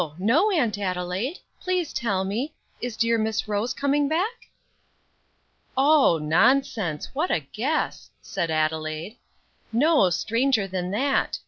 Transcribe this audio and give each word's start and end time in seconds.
no, 0.17 0.49
Aunt 0.51 0.79
Adelaide; 0.79 1.37
please 1.59 1.93
tell 1.93 2.23
me. 2.23 2.55
Is 2.81 2.97
dear 2.97 3.19
Miss 3.19 3.47
Rose 3.47 3.71
coming 3.71 4.09
back?" 4.09 4.49
"O! 5.77 6.17
nonsense; 6.17 7.13
what 7.13 7.29
a 7.29 7.41
guess!" 7.41 8.09
said 8.19 8.49
Adelaide. 8.49 9.17
"No, 9.71 10.09
stranger 10.09 10.65
than 10.67 10.89
that. 10.89 11.37